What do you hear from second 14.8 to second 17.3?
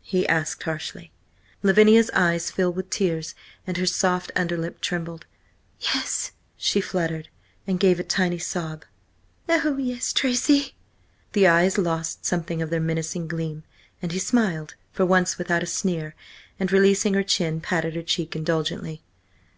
for once without a sneer, and releasing her